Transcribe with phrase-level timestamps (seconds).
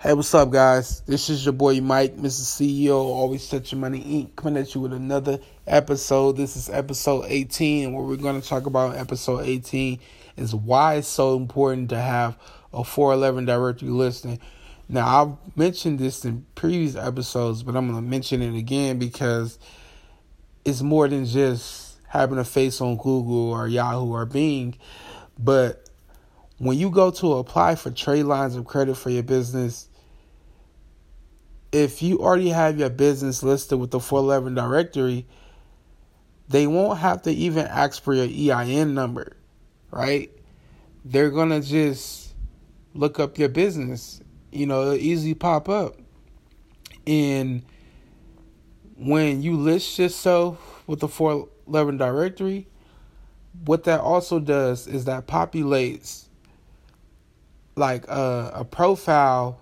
[0.00, 1.00] Hey, what's up, guys?
[1.08, 2.42] This is your boy Mike, Mr.
[2.42, 6.36] CEO, Always Touching Money Inc., coming at you with another episode.
[6.36, 9.98] This is episode 18, and what we're going to talk about in episode 18
[10.36, 12.38] is why it's so important to have
[12.72, 14.38] a 411 directory listing.
[14.88, 19.58] Now, I've mentioned this in previous episodes, but I'm going to mention it again because
[20.64, 24.76] it's more than just having a face on Google or Yahoo or Bing,
[25.36, 25.87] but
[26.58, 29.88] when you go to apply for trade lines of credit for your business,
[31.70, 35.26] if you already have your business listed with the 411 directory,
[36.48, 38.24] they won't have to even ask for your
[38.56, 39.36] EIN number,
[39.90, 40.30] right?
[41.04, 42.34] They're going to just
[42.94, 44.20] look up your business.
[44.50, 45.96] You know, it'll easily pop up.
[47.06, 47.62] And
[48.96, 52.66] when you list yourself with the 411 directory,
[53.64, 56.27] what that also does is that populates
[57.78, 59.60] like a, profile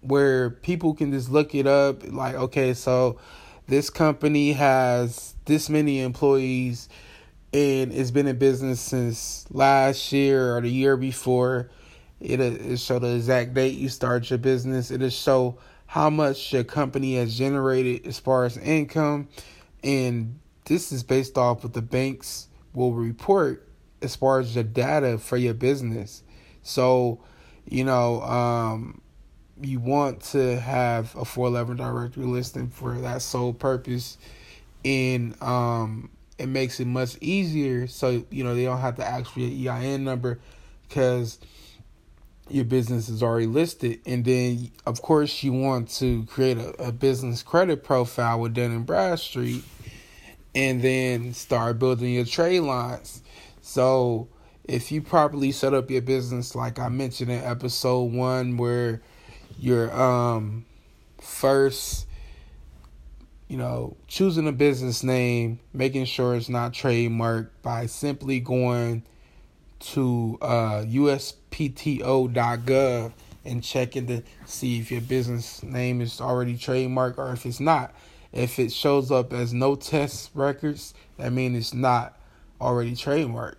[0.00, 3.18] where people can just look it up like okay so
[3.66, 6.88] this company has this many employees
[7.52, 11.70] and it's been in business since last year or the year before.
[12.20, 14.90] It'll, it'll show the exact date you start your business.
[14.90, 19.28] It'll show how much your company has generated as far as income.
[19.82, 23.68] And this is based off what the banks will report
[24.00, 26.22] as far as the data for your business.
[26.62, 27.20] So
[27.68, 29.00] you know, um,
[29.60, 34.18] you want to have a 411 directory listing for that sole purpose,
[34.84, 37.86] and um, it makes it much easier.
[37.86, 40.40] So you know they don't have to ask for your EIN number
[40.88, 41.38] because
[42.50, 44.00] your business is already listed.
[44.04, 48.72] And then, of course, you want to create a, a business credit profile with Dun
[48.72, 49.62] and Bradstreet,
[50.54, 53.22] and then start building your trade lines.
[53.62, 54.28] So
[54.70, 59.02] if you properly set up your business, like I mentioned in episode one, where
[59.58, 60.64] you're um,
[61.20, 62.06] first,
[63.48, 69.02] you know, choosing a business name, making sure it's not trademarked by simply going
[69.80, 71.42] to uh, USPTO.gov
[73.44, 77.92] and checking to see if your business name is already trademarked or if it's not.
[78.32, 82.16] If it shows up as no TESS records, that means it's not
[82.60, 83.56] already trademarked.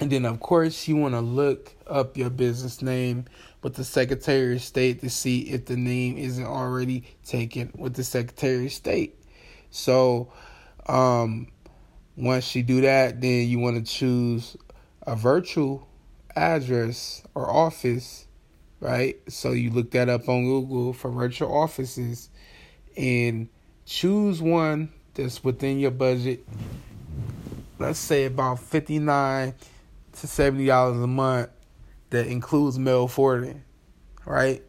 [0.00, 3.26] And then, of course, you want to look up your business name
[3.62, 8.02] with the Secretary of State to see if the name isn't already taken with the
[8.02, 9.16] Secretary of State.
[9.70, 10.32] So,
[10.86, 11.48] um,
[12.16, 14.56] once you do that, then you want to choose
[15.06, 15.88] a virtual
[16.36, 18.26] address or office,
[18.80, 19.16] right?
[19.28, 22.30] So you look that up on Google for virtual offices
[22.96, 23.48] and
[23.86, 26.46] choose one that's within your budget.
[27.78, 29.54] Let's say about 59
[30.14, 31.50] to seventy dollars a month
[32.10, 33.62] that includes mail forwarding,
[34.24, 34.62] right?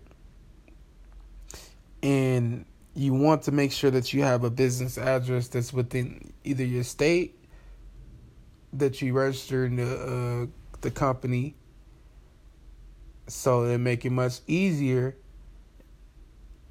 [2.02, 6.64] And you want to make sure that you have a business address that's within either
[6.64, 7.38] your state
[8.74, 10.46] that you register in the uh,
[10.82, 11.56] the company,
[13.28, 15.16] so it make it much easier.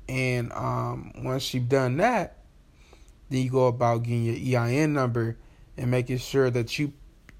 [0.08, 2.38] And um, once you've done that,
[3.30, 5.38] then you go about getting your EIN number
[5.76, 6.92] and making sure that you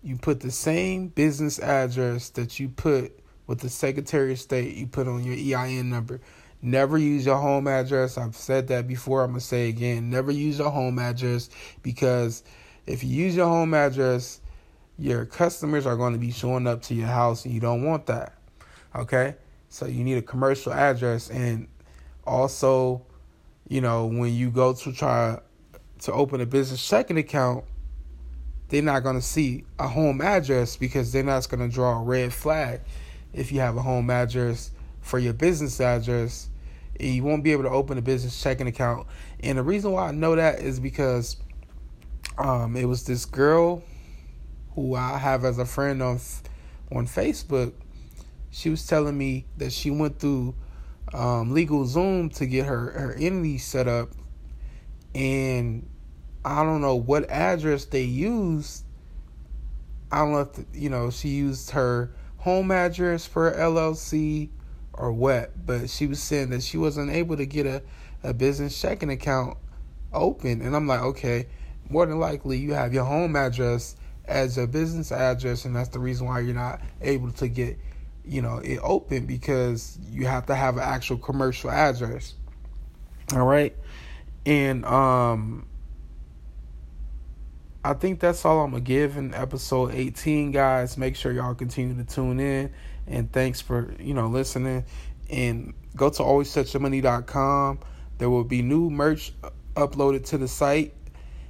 [0.05, 4.87] you put the same business address that you put with the Secretary of State, you
[4.87, 6.21] put on your EIN number.
[6.61, 8.19] Never use your home address.
[8.19, 9.23] I've said that before.
[9.23, 10.11] I'm going to say again.
[10.11, 11.49] Never use your home address
[11.83, 12.43] because
[12.87, 14.43] if you use your home address,
[14.99, 18.07] your customers are going to be showing up to your house and you don't want
[18.07, 18.35] that.
[18.95, 19.37] Okay?
[19.71, 21.31] So you need a commercial address.
[21.31, 21.67] And
[22.27, 23.07] also,
[23.69, 25.41] you know, when you go to try
[26.01, 27.65] to open a business checking account,
[28.75, 32.03] they're not going to see a home address because they're not going to draw a
[32.03, 32.81] red flag
[33.33, 36.49] if you have a home address for your business address.
[36.99, 39.07] You won't be able to open a business checking account.
[39.39, 41.37] And the reason why I know that is because
[42.37, 43.85] um, it was this girl
[44.75, 46.19] who I have as a friend on
[46.91, 47.75] on Facebook.
[48.51, 50.57] She was telling me that she went through
[51.13, 54.09] um, LegalZoom to get her her entity set up,
[55.15, 55.89] and
[56.45, 58.85] I don't know what address they used.
[60.13, 64.51] I don't know if, you know, she used her home address for LLC
[64.93, 67.83] or what, but she was saying that she wasn't able to get a,
[68.23, 69.57] a business checking account
[70.13, 70.61] open.
[70.61, 71.47] And I'm like, okay,
[71.89, 75.99] more than likely you have your home address as a business address, and that's the
[75.99, 77.79] reason why you're not able to get,
[78.25, 82.35] you know, it open because you have to have an actual commercial address.
[83.33, 83.75] All right.
[84.47, 85.67] And um
[87.85, 90.97] I think that's all I'm gonna give in episode 18, guys.
[90.97, 92.73] Make sure y'all continue to tune in,
[93.07, 94.85] and thanks for you know listening.
[95.31, 97.81] and go to alwaystouchyourmoney.com.
[98.19, 99.33] There will be new merch
[99.75, 100.95] uploaded to the site.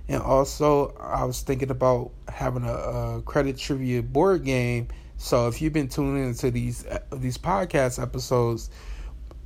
[0.09, 4.89] And also, I was thinking about having a, a credit trivia board game.
[5.17, 8.71] So if you've been tuning into these these podcast episodes,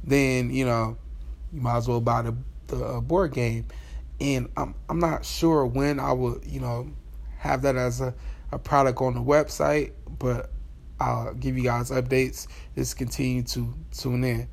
[0.04, 0.96] then you know
[1.52, 2.36] you might as well buy the,
[2.68, 3.66] the uh, board game.
[4.20, 6.90] And I'm I'm not sure when I will you know
[7.38, 8.14] have that as a,
[8.52, 10.50] a product on the website, but
[11.00, 12.48] I'll give you guys updates.
[12.74, 14.48] Just continue to tune in.